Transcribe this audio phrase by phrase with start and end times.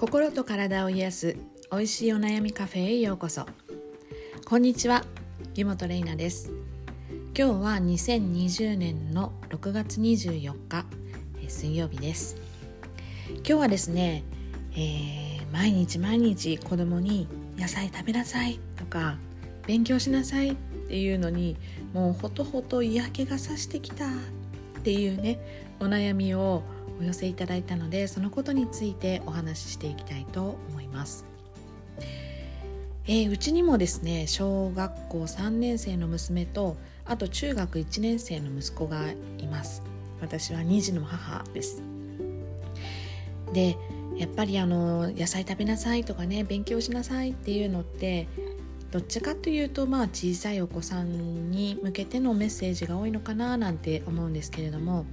[0.00, 1.36] 心と体を癒す
[1.70, 3.44] 美味しいお悩みカフェへようこそ。
[4.46, 5.04] こんにちは
[5.54, 6.50] 湯本玲奈です。
[7.36, 10.86] 今日は2020年の6月24日
[11.46, 12.38] 水曜日です。
[13.28, 14.24] 今日はですね、
[14.72, 19.18] えー、毎日毎日子供に野菜食べなさいとか
[19.66, 20.54] 勉強しなさいっ
[20.88, 21.58] ていうのに
[21.92, 24.08] もうほとほと嫌気がさしてきたっ
[24.82, 25.38] ていうね
[25.78, 26.62] お悩みを
[27.00, 31.24] お寄せいただいたのでそのことについてお話ししていきたいと思います。
[33.06, 39.82] えー、うちにもですね小学校3年生の娘とあと中学1年生の息子がいます
[40.20, 41.82] 私は2児の母です
[43.52, 43.76] で
[44.16, 48.28] やっぱりあの野菜食べなさいとかね勉強しなさいっていうのって
[48.90, 55.06] どっちかというとまあ小さいお子さんに向けてのメッセージが多いのかななんて思うんですけれども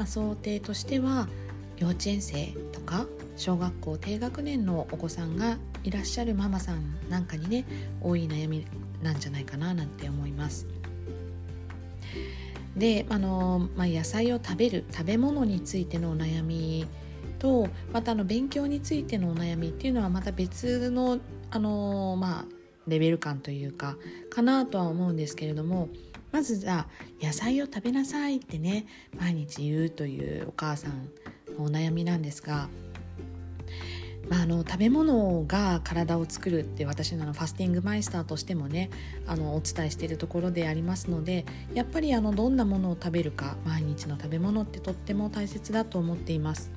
[0.00, 1.28] まあ、想定としては
[1.76, 7.66] 幼稚園生とか小学校低学年のお子さんがいらっしゃるママさんなんかにね
[8.00, 8.66] 多い悩み
[9.02, 10.66] なんじゃないかななんて思います。
[12.74, 16.86] であの、まあ、野菜を食べる食べ物についてのお悩み
[17.38, 21.18] とまたあの勉強についてのお悩みっていうのはまた別の
[21.50, 22.44] あの、まあ、
[22.86, 23.98] レベル感というか
[24.30, 25.90] かなとは思うんですけれども
[26.32, 28.86] まずじゃあ野菜を食べなさいってね
[29.18, 31.10] 毎日言うというお母さん
[31.58, 32.68] のお悩みなんですが、
[34.28, 38.90] まあ、あの食べ物が体を作るって私のファスティングマイスターとしてもね
[39.26, 46.70] あのお伝えしているところでありますのでやっぱりあのどんなものを食べるか毎日の食べ物ってとっても大切だと思っています。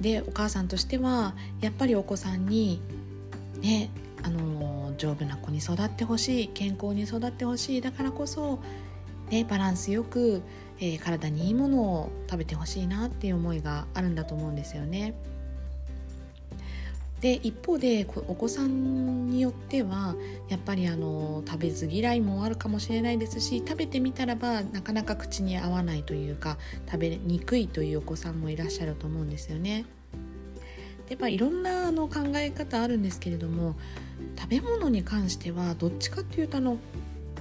[0.00, 2.82] でお母さんとしてはやっぱりお子さんに
[3.60, 3.90] ね
[4.24, 8.58] あの丈夫な子に育ってほしい健康に育ってほしいだからこそ、
[9.30, 10.42] ね、バランスよく、
[10.78, 15.14] えー、体にいいものを食べてほしいなっていう思いがあるんだと思うんですよね。
[17.24, 20.14] で一方でお子さんによっては
[20.50, 29.86] やっぱりあの食べず嫌いもあるかもしれないですし食べてみたらばなかなか口に合わないというか食べにくいというお子さんもいらっしゃると思うんですよね。
[31.08, 33.76] でまあ、いろんなあの考え方あるんですけれども
[34.38, 36.78] 食べ物に関してはどっちかっていうとあの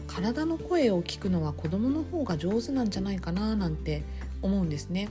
[0.08, 4.04] 体の声を聞くのは子供の方が上手なんじゃないかななんて
[4.42, 5.10] 思うんですね。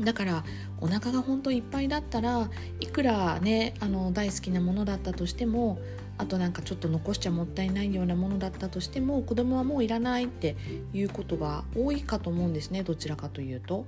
[0.00, 0.44] だから
[0.80, 2.50] お腹が本当いっぱいだったら
[2.80, 5.78] いくらねあの大好きなものだったとしても
[6.18, 10.56] あとなんかちょっと残しちゃもったいないようなものだったとしても子供はもういらないって
[10.92, 13.86] いうことが多いかと思うんですねどちらかというと。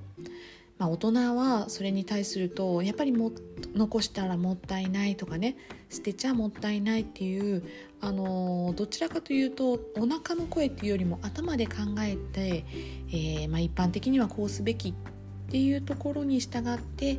[0.78, 3.32] まあ、大人はそれに対するとやっぱりも
[3.75, 5.56] 残したらもったいないとかね
[5.88, 7.62] 捨てちゃもったいないっていう
[8.00, 12.65] あのどちらかというとお腹の声っていうよりも頭で考えて、
[13.09, 14.94] えー、まあ、一般的にはこうすべきっ
[15.50, 17.19] ていうところに従って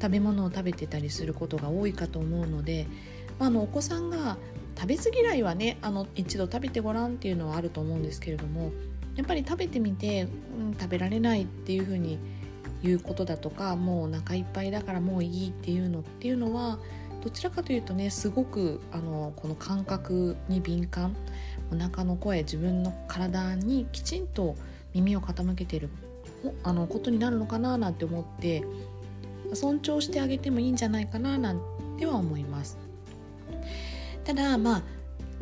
[0.00, 2.86] 食べ物を食べてたりすることが多いかと思うので、
[3.38, 4.36] まあ、あのお子さんが
[4.76, 8.72] 食べず嫌いはねあの一度食べてごらんっていうのはあると思うんですけれども
[9.16, 12.18] やっぱり食べてみて、うん、食べられないっていうふうに
[12.82, 16.78] いうことだとかもうお腹いっぱいだからもういいっていうのっていうのは
[17.22, 21.14] どちらかというとねすごくあのこの感覚に敏感
[21.72, 24.56] お腹の声自分の体にきちんと
[24.94, 25.88] 耳を傾けてる
[26.64, 28.64] あのことになるのかななんて思って
[29.54, 31.60] 尊重してあげてもいいんじゃないかななん
[31.98, 32.78] ては思います。
[34.24, 34.82] ただまあ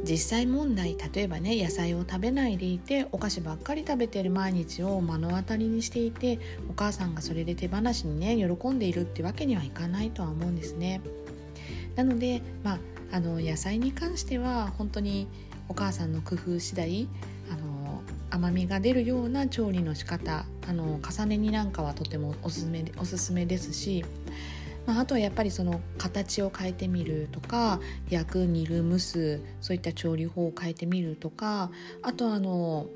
[0.08, 6.38] 実際問題例えばね野菜を食べないでいてお菓子ばっかり食べてる毎日を目の当たりにしていて
[6.68, 11.00] お母さんがそれで手放しにね喜んでいるってわけにはいかないとは思うんですね。
[11.96, 12.78] なので、まあ、
[13.12, 15.26] あの野菜に関しては本当に
[15.68, 17.08] お母さんの工夫次第
[17.52, 24.04] あの甘みが出るような調理の仕方あの重ね煮なんかはとてもおすすめおすすめですし
[24.86, 31.70] まあ、あとはやっぱりその形を変えてみるとか焼く煮る蒸すそういった調理法を変えてみるとか
[32.02, 32.86] あとあの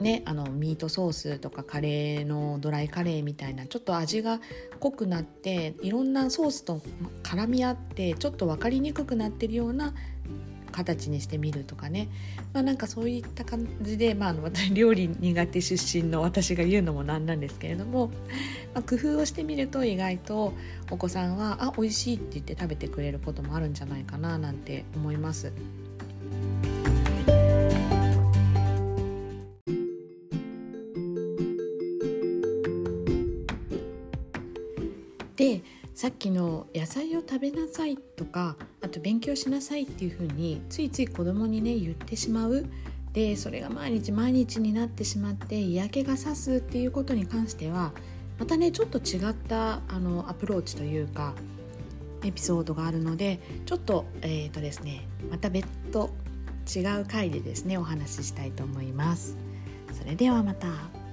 [0.00, 4.40] ね、あのミートソースとかカレーのドライカレーみたいなちょっと味が
[4.80, 6.82] 濃くなっていろんなソースと
[7.22, 9.94] 絡み合ってちょっと分かりにくくなってるような
[10.74, 12.08] 形にしてみるとかね、
[12.52, 18.08] まあ、なんかそういった感じで、まあ、私料理苦手出身の私が言うのもなんなんですけれども、
[18.74, 20.52] まあ、工夫をしてみると意外と
[20.90, 25.52] お子さんはあ美味しいって言って食べてくれることもあるんじゃないかななんて思います。
[35.94, 42.66] さっきの野菜を食べなさいとかあと勉強しなさいっていうふうについつい子供にね言ってしまう
[43.12, 47.92] でそれが毎日毎日になってしまって嫌気がさすっていうことに関しては
[48.40, 51.34] またねちょっと違ったあのアプローチというか
[52.24, 56.10] エピソードがあるのでちょっと,、えーとですね、また別途
[56.74, 59.36] 違う回でですねお話ししたいと思います。
[59.92, 61.03] それではまた。